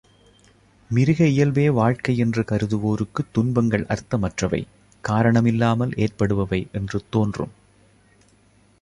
[0.89, 4.67] மிருக இயல்பே வாழ்க்கை யென்று கருதுவோருக்குத் துன்பங்கள் அர்த்தமற்றவை,
[5.01, 7.51] காரணமில்லாமல் ஏற்படுபவை என்று தோன்றும்.